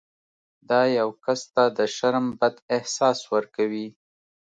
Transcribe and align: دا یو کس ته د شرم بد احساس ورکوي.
دا 0.69 0.81
یو 0.99 1.09
کس 1.25 1.41
ته 1.53 1.63
د 1.77 1.79
شرم 1.95 2.25
بد 2.39 2.55
احساس 2.75 3.19
ورکوي. 3.33 3.87